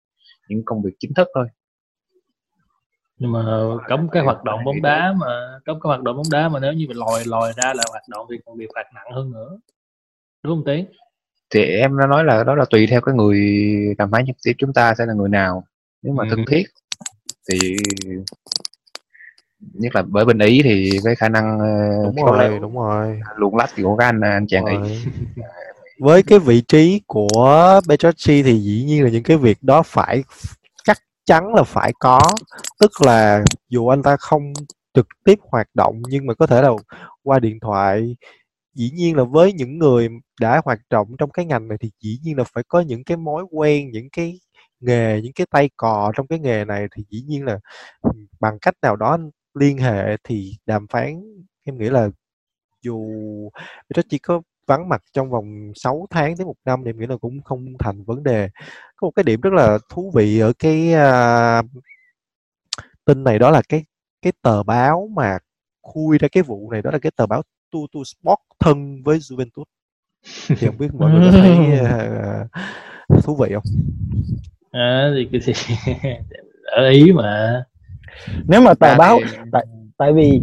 [0.48, 1.46] những công việc chính thức thôi
[3.20, 3.42] nhưng mà
[3.88, 5.26] cấm cái hoạt động bóng đá mà
[5.64, 8.02] cấm cái hoạt động bóng đá mà nếu như mình lòi lòi ra là hoạt
[8.08, 9.58] động thì còn bị phạt nặng hơn nữa.
[10.42, 10.86] Đúng không tiến?
[11.50, 13.38] Thì em đã nói là đó là tùy theo cái người
[13.98, 15.64] đàm phán trực tiếp chúng ta sẽ là người nào.
[16.02, 16.28] Nếu mà Ừ.
[16.30, 16.62] thân thiết
[17.50, 17.76] thì
[19.72, 21.66] nhất là bởi bên ý thì với khả năng ờ,
[22.04, 23.20] đúng léo rồi đúng rồi.
[23.36, 24.76] luồn lách của các anh anh chàng ý.
[24.76, 25.00] Rồi.
[25.98, 30.24] với cái vị trí của Petrocchi thì dĩ nhiên là những cái việc đó phải
[31.30, 32.20] chắn là phải có.
[32.80, 34.52] Tức là dù anh ta không
[34.94, 36.70] trực tiếp hoạt động, nhưng mà có thể là
[37.22, 38.16] qua điện thoại,
[38.74, 40.08] dĩ nhiên là với những người
[40.40, 43.16] đã hoạt động trong cái ngành này thì dĩ nhiên là phải có những cái
[43.16, 44.40] mối quen, những cái
[44.80, 47.58] nghề, những cái tay cò trong cái nghề này thì dĩ nhiên là
[48.40, 49.18] bằng cách nào đó
[49.54, 51.22] liên hệ thì đàm phán.
[51.64, 52.08] Em nghĩ là
[52.82, 53.00] dù
[53.96, 57.06] nó chỉ có vắng mặt trong vòng 6 tháng đến một năm thì em nghĩ
[57.06, 58.48] là cũng không thành vấn đề.
[58.96, 61.62] Có một cái điểm rất là thú vị ở cái à,
[63.04, 63.84] tin này đó là cái
[64.22, 65.38] cái tờ báo mà
[65.82, 69.64] khui ra cái vụ này đó là cái tờ báo Tutu Sport thân với Juventus.
[70.48, 72.46] Thì không biết mọi người có thấy à,
[73.22, 73.64] thú vị không?
[74.70, 75.52] À, thì cái gì?
[76.64, 77.64] Ở ý mà.
[78.48, 79.20] Nếu mà tờ báo
[79.52, 79.66] tại
[79.98, 80.42] tại vì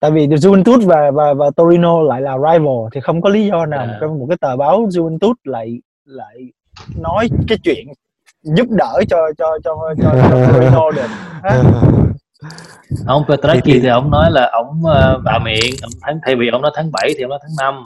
[0.00, 3.66] tại vì Juventus và và và Torino lại là rival thì không có lý do
[3.66, 4.06] nào À.
[4.18, 6.36] một cái tờ báo Juventus lại lại
[6.96, 7.86] nói cái chuyện
[8.42, 11.06] giúp đỡ cho cho cho cho, cho Torino được.
[13.06, 16.36] Ông Petracchi Thì- thì, thì- ông nói là ông uh, bạ miệng ông thắng thay
[16.36, 17.82] vì ông nói tháng 7 thì ông nói tháng 5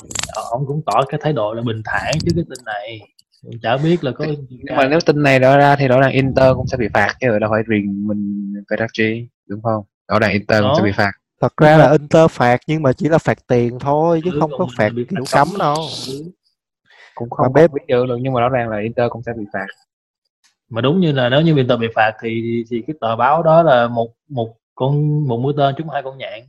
[0.51, 3.01] ông cũng tỏ cái thái độ là bình thản trước cái tin này.
[3.45, 6.13] Mình chả biết là có nhưng mà nếu tin này đó ra thì rõ ràng
[6.13, 9.85] Inter cũng sẽ bị phạt chứ đâu phải riêng mình Verratti đúng không?
[10.09, 10.75] Rõ ràng Inter cũng Đó.
[10.79, 14.21] sẽ bị phạt thật ra là Inter phạt nhưng mà chỉ là phạt tiền thôi
[14.25, 15.49] chứ Ừ, không có phạt bị kiểu cấm.
[15.59, 15.89] đâu.
[17.15, 19.67] Cũng không bếp- biết được nhưng mà rõ ràng là Inter cũng sẽ bị phạt.
[20.71, 23.63] Mà đúng như là nếu như Inter bị phạt thì thì cái tờ báo đó
[23.63, 26.41] là một một con một mũi tên trúng hai con nhạn.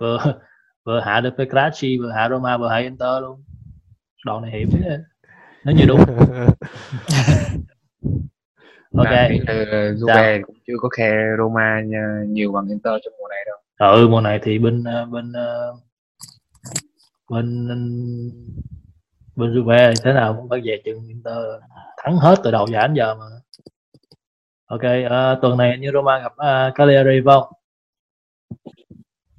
[0.00, 0.18] Vừa
[0.84, 3.42] vừa hạ được Petracchi vừa hạ Roma vừa hạ Inter luôn.
[4.26, 4.98] Đòn này hiểm thế.
[5.64, 6.00] Nếu như đúng
[8.96, 9.12] ok.
[9.96, 11.80] Juve cũng chưa có khe Roma
[12.26, 13.56] nhiều bằng Inter trong mùa này đâu.
[13.92, 15.76] Ừ mùa này thì bên ờ, bên ờ,
[17.30, 17.68] bên
[19.36, 21.36] bên Juve thì thế nào cũng phải về chừng Inter
[22.02, 23.24] thắng hết từ đầu giải đến giờ mà.
[24.66, 27.52] Ok ờ, tuần này như Roma gặp uh, Cagliari phải không?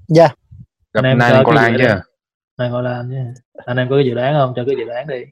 [0.08, 0.28] Dạ.
[0.94, 2.00] gặp Anh em Nicola cái gì chứ?
[2.58, 3.04] này gọi là
[3.66, 4.54] anh em có cái dự đoán không?
[4.56, 5.24] Cho cái dự đoán đi.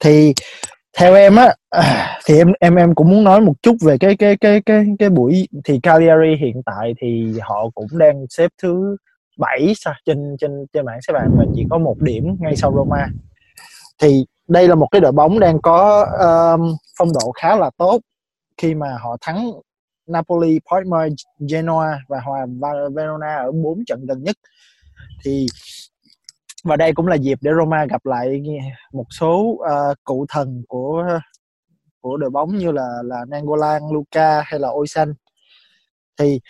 [0.00, 0.34] Thì
[1.00, 1.54] theo em á
[2.26, 5.10] thì em em em cũng muốn nói một chút về cái cái cái cái cái
[5.10, 8.96] buổi thì Cagliari hiện tại thì họ cũng đang xếp thứ
[9.38, 12.72] 7 sa- trên trên trên bảng xếp hạng và chỉ có một điểm ngay sau
[12.76, 13.08] Roma.
[14.02, 18.00] Thì đây là một cái đội bóng đang có um, phong độ khá là tốt
[18.56, 19.50] khi mà họ thắng
[20.06, 21.06] Napoli, Parma,
[21.50, 22.46] Genoa và hòa
[22.94, 24.36] Verona ở bốn trận gần nhất.
[25.24, 25.46] Thì
[26.64, 28.42] và đây cũng là dịp để Roma gặp lại
[28.92, 31.20] một số uh, cụ thần của
[32.00, 35.14] của đội bóng như là là Nangolan, Luca hay là Oisan
[36.18, 36.40] thì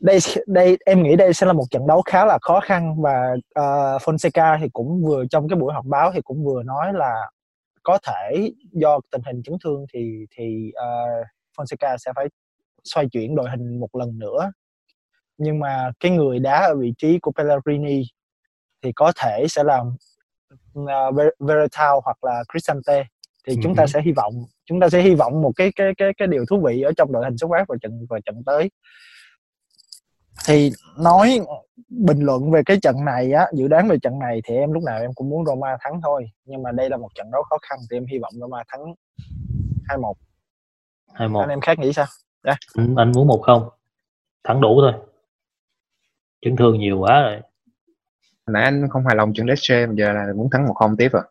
[0.00, 3.32] đây đây em nghĩ đây sẽ là một trận đấu khá là khó khăn và
[3.34, 7.30] uh, Fonseca thì cũng vừa trong cái buổi họp báo thì cũng vừa nói là
[7.82, 11.26] có thể do tình hình chấn thương thì thì uh,
[11.58, 12.26] Fonseca sẽ phải
[12.84, 14.52] xoay chuyển đội hình một lần nữa.
[15.38, 18.02] Nhưng mà cái người đá ở vị trí của Pellegrini
[18.82, 19.80] thì có thể sẽ là
[20.78, 23.04] uh, Veretao hoặc là Cristante
[23.46, 23.86] thì chúng ta Ừ.
[23.86, 24.34] sẽ hy vọng
[24.66, 27.12] chúng ta sẽ hy vọng một cái cái cái cái điều thú vị ở trong
[27.12, 28.70] đội hình xuất phát vào trận vào trận tới.
[30.46, 31.40] Thì nói
[31.88, 34.82] bình luận về cái trận này á dự đoán về trận này thì em lúc
[34.82, 36.26] nào em cũng muốn Roma thắng thôi.
[36.44, 38.80] Nhưng mà đây là một trận đấu khó khăn thì em hy vọng Roma thắng
[39.88, 40.12] 2-1
[41.14, 41.40] hai một.
[41.40, 42.06] Anh em khác nghĩ sao?
[42.42, 43.68] Anh, anh muốn một không.
[44.44, 44.92] Thắng đủ thôi.
[46.40, 47.40] Chấn thương nhiều quá rồi
[48.50, 51.12] nãy anh không hài lòng trận Lecce bây giờ là muốn thắng một không tiếp
[51.12, 51.22] à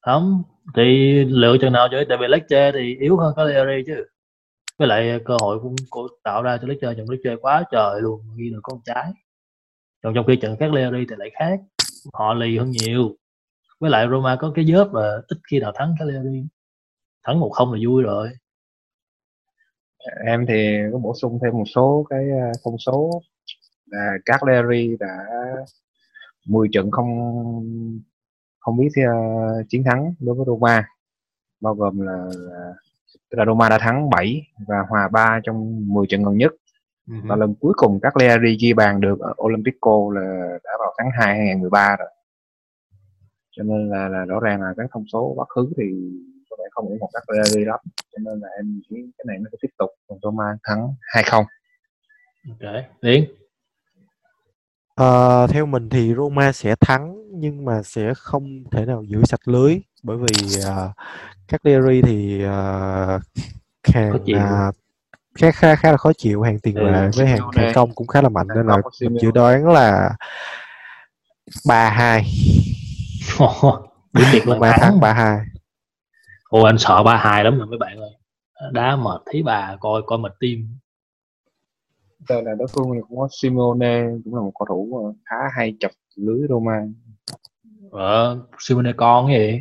[0.00, 0.42] không
[0.76, 4.06] thì lựa chừng nào chơi tại vì Lecce thì yếu hơn Cagliari chứ.
[4.78, 8.20] Với lại cơ hội cũng của tạo ra cho Lecce trận Lecce quá trời luôn
[8.36, 9.12] ghi được con trái
[10.02, 11.60] còn trong khi trận Cagliari thì lại khác
[12.12, 13.16] họ lì hơn nhiều.
[13.80, 16.44] Với lại Roma có cái dớp là ít khi nào thắng Cagliari.
[17.24, 18.30] Thắng một không là vui rồi.
[20.26, 23.22] Em thì có bổ sung thêm một số cái ờ, thông số.
[23.86, 25.16] Là Cagliari đã
[26.48, 27.08] 10 trận không
[28.58, 29.12] không biết ờ,
[29.68, 30.88] chiến thắng đối với Roma
[31.60, 32.74] bao gồm là, là
[33.30, 36.52] tức là Roma đã thắng 7 và hòa 3 trong 10 trận gần nhất.
[37.08, 37.14] Ừ.
[37.24, 41.36] và lần cuối cùng Cagliari ghi bàn được ở Olympico là đã vào tháng 2
[41.36, 42.08] 2013 rồi.
[43.50, 45.84] Cho nên là, là rõ ràng là các thông số quá khứ thì
[46.50, 47.80] có vẻ không ủng hộ Cagliari lắm.
[47.96, 51.44] Cho nên là em nghĩ cái này nó sẽ tiếp tục còn Roma thắng 2-0
[52.48, 52.84] ok.
[53.00, 53.24] Tiến
[54.98, 59.48] Ờ, theo mình thì Roma sẽ thắng nhưng mà sẽ không thể nào giữ sạch
[59.48, 60.90] lưới bởi vì uh,
[61.48, 63.22] Cagliari thì uh,
[63.94, 64.36] hàng Khó chịu.
[64.38, 64.70] à,
[65.38, 66.42] khá khá khá là khó chịu.
[66.42, 67.64] Hàng tiền Ừ, vệ với hàng Simeone.
[67.64, 70.10] hàng công cũng khá là mạnh nên là mình dự đoán là
[71.64, 72.22] 3-2
[74.12, 75.00] Điểm biệt là Roma thắng.
[75.00, 75.38] 3-2
[76.50, 78.10] Ồ anh sợ ba hai lắm rồi mấy bạn ơi.
[78.72, 80.78] Đá mệt thấy bà coi coi mệt tim
[82.28, 85.74] Đây là đối phương cũng có Simone cũng là một cầu thủ ờ, khá hay
[85.80, 86.86] chọc lưới Roma.
[87.90, 89.60] Ờ Simone con gì?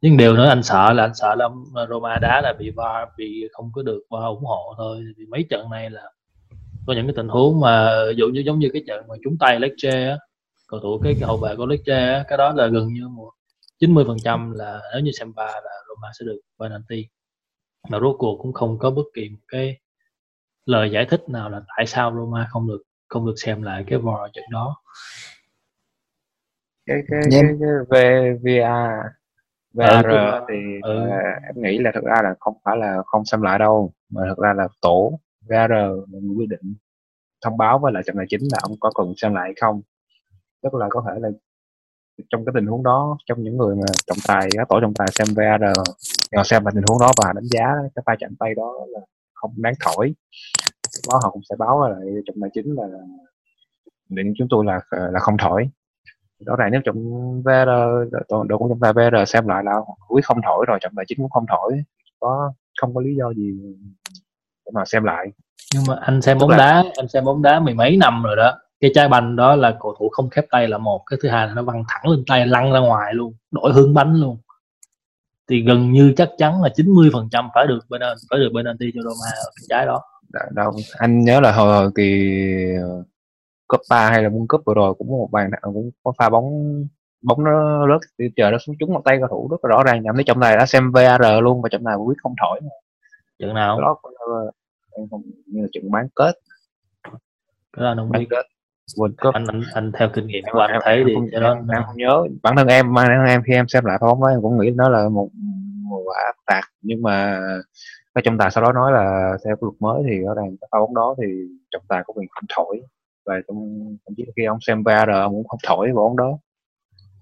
[0.00, 1.48] Nhưng điều nữa anh sợ là anh sợ là
[1.88, 5.04] Roma đá là bị VAR bị không có được VAR ủng hộ thôi.
[5.16, 6.02] Vì mấy trận này là
[6.86, 9.38] có những cái tình huống mà ví dụ như giống như cái trận mà chúng
[9.38, 10.18] tay Lecce á
[10.68, 13.30] cầu thủ cái, cái hậu vệ của Lecce á cái đó là gần như một
[13.78, 17.06] 90 phần trăm là nếu như xem VAR là Roma sẽ được penalty.
[17.88, 19.76] Mà rốt cuộc cũng không có bất kỳ một cái
[20.66, 23.98] lời giải thích nào là tại sao Roma không được không được xem lại cái
[23.98, 24.76] VAR trận đó
[26.86, 27.40] cái cái Dạ.
[27.42, 29.06] cái, cái V- VAR
[29.74, 31.08] VAR tức là- thì ừ.
[31.46, 34.38] em nghĩ là thực ra là không phải là không xem lại đâu mà thực
[34.38, 35.20] ra là tổ
[36.10, 36.74] người quyết định
[37.44, 39.82] thông báo với lại trận này chính là ông có cần xem lại hay không
[40.62, 41.28] tức là có thể là
[42.30, 45.08] trong cái tình huống đó trong những người mà trọng tài các tổ trọng tài
[45.12, 45.62] xem VAR
[46.36, 49.00] họ xem lại tình huống đó và đánh giá cái pha chạm tay đó là
[49.50, 50.14] không đáng thổi
[51.10, 52.84] đó họ cũng sẽ báo lại trọng tài chính là
[54.08, 55.68] định chúng tôi là là không thổi.
[56.46, 57.68] Rõ ràng nếu trọng VAR
[58.28, 59.72] đội cũng trọng tài VAR xem lại là
[60.08, 61.82] quyết không thổi rồi trọng tài chính cũng không thổi.
[62.20, 63.52] Có không có lý do gì
[64.66, 65.26] để mà xem lại.
[65.74, 68.36] Nhưng mà anh xem bóng là- đá anh xem bóng đá mười mấy năm rồi
[68.36, 68.58] đó.
[68.80, 71.46] Cái trái banh đó là cầu thủ không khép tay là một cái thứ hai
[71.46, 74.38] là nó văng thẳng lên tay lăn ra ngoài luôn đổi hướng bánh luôn
[75.48, 78.90] thì gần như chắc chắn là 90 phần trăm phải được bên phải được penalty
[78.94, 80.02] cho Roma ở cái trái đó.
[80.32, 82.30] Đ- đâu anh nhớ là hồi, hồi kỳ
[82.82, 83.04] ờ,
[83.68, 86.30] cúp 3 hay là World Cup vừa rồi cũng có một bàn cũng có pha
[86.30, 86.44] bóng
[87.22, 90.02] bóng nó rớt chờ nó xuống trúng một tay cầu thủ rất là rõ ràng.
[90.02, 92.60] Nhằm thấy trọng tài đã xem VAR luôn và trọng tài quyết không thổi
[93.38, 93.80] trận nào?
[93.80, 93.96] Đó
[94.28, 94.50] là-
[95.46, 96.34] như là trận bán kết.
[97.72, 98.42] Cái đó anh không bán kết
[98.96, 99.34] World Cup.
[99.34, 101.54] Anh, anh anh theo kinh nghiệm của anh em, thấy em, thì không, cái đó
[101.54, 102.24] em, em không nhớ.
[102.42, 104.58] Bản thân em bản thân em khi em xem lại pha bóng đó em cũng
[104.58, 105.28] nghĩ nó là một
[105.82, 106.64] một quả tạt.
[106.82, 107.40] Nhưng mà
[108.14, 110.68] cái trọng tài sau đó nói là theo cái luật mới thì rõ ràng cái
[110.72, 111.28] pha bóng đó thì
[111.70, 112.80] trọng tài có quyền không thổi.
[113.26, 116.38] Và trong thậm chí khi ông xem VAR ông cũng không thổi vào bóng đó.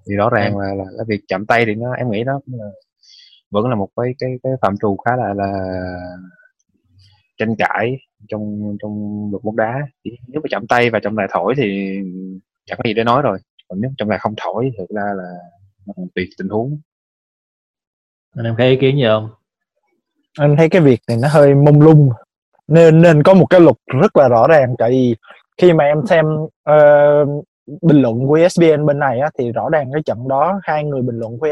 [0.09, 2.61] Thì rõ ràng là, là cái việc chạm tay thì nó em nghĩ nó cũng
[2.61, 2.67] là
[3.51, 5.53] vẫn là một cái cái cái phạm trù khá là là
[7.39, 7.97] tranh cãi
[8.29, 9.81] trong trong luật bóng đá.
[10.05, 11.97] Chỉ nếu mà chạm tay và trọng tài thổi thì
[12.67, 13.39] chẳng có gì để nói rồi.
[13.69, 15.33] Còn nếu trọng tài không thổi thì thực ra là
[15.97, 16.81] còn tùy tình huống.
[18.37, 19.29] Anh em thấy ý kiến gì không?
[20.39, 22.11] Anh thấy cái việc này nó hơi mông lung.
[22.69, 24.75] Nên nên có một cái luật rất là rõ ràng.
[24.79, 25.17] Tại vì
[25.59, 26.25] khi mà em xem
[26.63, 26.77] ờ,
[27.67, 31.03] bình luận của ESPN bên này á, thì rõ ràng cái trận đó hai người
[31.03, 31.49] bình luận của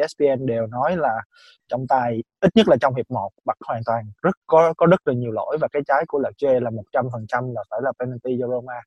[0.00, 1.22] ESPN, đều nói là
[1.68, 5.00] trọng tài ít nhất là trong hiệp 1 bật hoàn toàn rất có có rất
[5.04, 7.80] là nhiều lỗi và cái trái của Lecce là một trăm phần trăm là phải
[7.82, 8.80] là penalty cho Roma.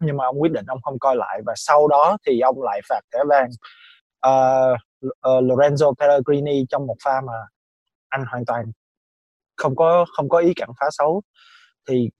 [0.00, 2.80] Nhưng mà ông quyết định ông không coi lại và sau đó thì ông lại
[2.88, 3.48] phạt thẻ vàng
[4.26, 7.32] uh, uh, Lorenzo Pellegrini trong một pha mà
[8.08, 8.64] anh hoàn toàn
[9.56, 11.22] không có không có ý cản phá xấu.
[11.88, 12.10] Thì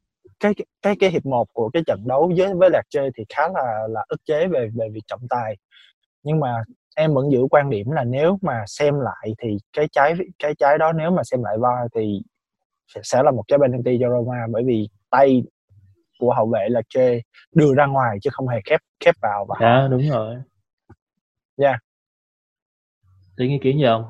[0.40, 3.48] cái cái cái hiệp một của cái trận đấu với với Lạc Chê thì khá
[3.54, 5.56] là là ức chế về về việc trọng tài
[6.22, 6.62] nhưng mà
[6.96, 10.78] em vẫn giữ quan điểm là nếu mà xem lại thì cái trái cái trái
[10.78, 12.22] đó nếu mà xem lại VAR thì
[13.02, 15.42] sẽ là một trái penalty cho Roma bởi vì tay
[16.18, 17.20] của hậu vệ là chê
[17.54, 20.36] đưa ra ngoài chứ không hề khép khép vào và dạ đúng rồi
[21.56, 21.68] Dạ.
[21.68, 21.80] Yeah.
[23.36, 24.04] Tiến ý kiến gì không?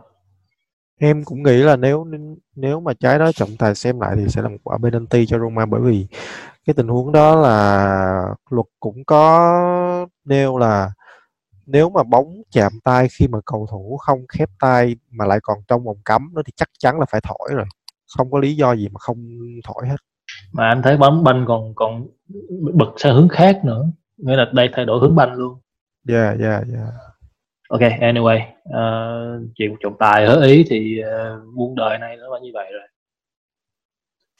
[0.99, 2.07] Em cũng nghĩ là nếu
[2.55, 5.39] nếu mà trái đó trọng tài xem lại thì sẽ là một quả penalty cho
[5.39, 6.07] Roma bởi vì
[6.67, 9.57] cái tình huống đó là luật cũng có
[10.25, 10.93] nêu là
[11.67, 15.59] nếu mà bóng chạm tay khi mà cầu thủ không khép tay mà lại còn
[15.69, 17.67] trong vòng cấm đó thì chắc chắn là phải thổi rồi.
[18.17, 19.97] Không có lý do gì mà không thổi hết.
[20.53, 22.07] Mà anh thấy bóng banh còn còn
[22.75, 23.85] bật sang hướng khác nữa.
[24.17, 25.59] Nghĩa là đây thay đổi hướng banh luôn.
[26.09, 26.89] Yeah yeah yeah
[27.69, 31.01] ok anyway uh, chuyện trọng tài hứa ý thì
[31.59, 32.89] uh, đời này nó là như vậy rồi.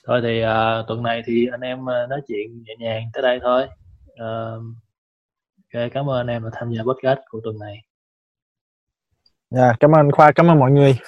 [0.07, 3.63] Thôi thì uh, tuần này thì anh em nói chuyện nhẹ nhàng tới đây thôi.
[4.13, 4.63] Uh,
[5.75, 7.83] ok cảm ơn anh em đã tham gia podcast của tuần này.
[9.51, 10.99] Dạ yeah, cảm ơn khoa cảm ơn mọi người.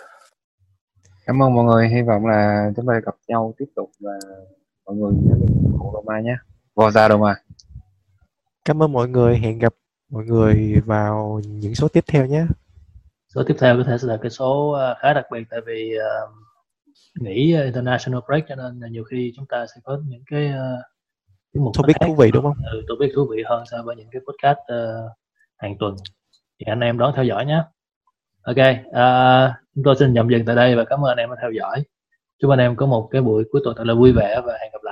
[1.26, 4.12] Cảm ơn mọi người hy vọng là chúng ta gặp nhau tiếp tục và
[4.86, 6.36] mọi người ủng hộ Roma nhé.
[6.74, 7.36] Forza Roma.
[8.64, 9.74] Cảm ơn mọi người hẹn gặp
[10.10, 12.46] mọi người vào những số tiếp theo nhé.
[13.34, 15.94] Số tiếp theo có thể sẽ là cái số ờ, khá đặc biệt tại vì
[15.96, 16.30] uh,
[17.20, 20.84] nghỉ international break cho nên là nhiều khi chúng ta sẽ có những cái uh,
[21.54, 22.56] cái một topic thú vị đúng không?
[22.72, 25.10] Ừ, topic thú vị hơn so với những cái podcast uh,
[25.56, 25.94] hàng tuần.
[26.58, 27.62] Thì anh em đón theo dõi nhé.
[28.42, 31.36] Ok uh, chúng tôi xin nhậm dừng tại đây và cảm ơn anh em đã
[31.40, 31.84] theo dõi.
[32.42, 34.72] Chúc anh em có một cái buổi cuối tuần thật là vui vẻ và hẹn
[34.72, 34.87] gặp lại